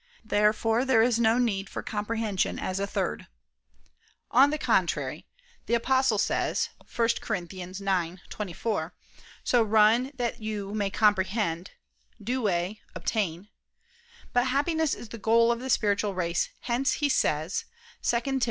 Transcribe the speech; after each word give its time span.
Therefore 0.25 0.83
there 0.83 1.03
is 1.03 1.19
no 1.19 1.37
need 1.37 1.69
for 1.69 1.83
comprehension 1.83 2.57
as 2.57 2.79
a 2.79 2.87
third. 2.87 3.27
On 4.31 4.49
the 4.49 4.57
contrary, 4.57 5.27
The 5.67 5.75
Apostle 5.75 6.17
says 6.17 6.69
(1 6.79 6.85
Cor. 7.21 7.35
9:24): 7.35 8.93
"So 9.43 9.61
run 9.61 10.11
that 10.15 10.41
you 10.41 10.73
may 10.73 10.89
comprehend 10.89 11.69
[Douay: 12.19 12.81
'obtain']." 12.95 13.49
But 14.33 14.47
happiness 14.47 14.95
is 14.95 15.09
the 15.09 15.19
goal 15.19 15.51
of 15.51 15.59
the 15.59 15.69
spiritual 15.69 16.15
race: 16.15 16.49
hence 16.61 16.93
he 16.93 17.07
says 17.07 17.65
(2 18.01 18.21
Tim. 18.21 18.39